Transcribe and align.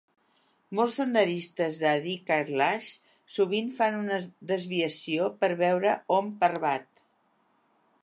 Molts 0.77 0.95
senderistes 0.99 1.77
a 1.89 1.91
Adi 1.97 2.15
Kailash 2.31 2.89
sovint 3.37 3.71
fan 3.83 4.01
una 4.01 4.21
desviació 4.55 5.31
per 5.45 5.55
veure 5.65 5.97
Om 6.21 6.37
Parvat. 6.45 7.07